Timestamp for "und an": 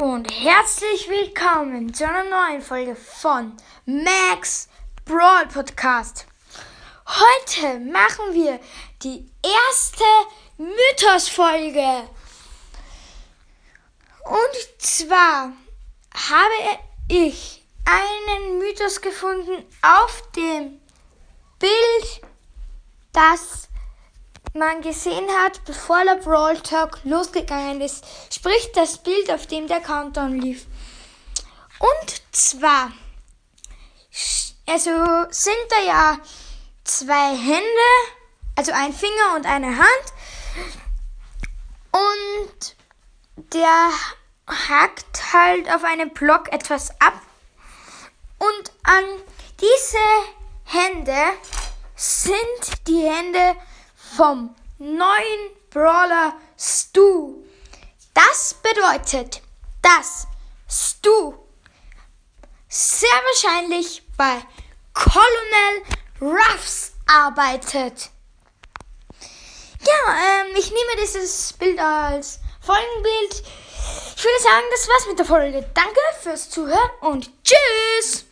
48.38-49.04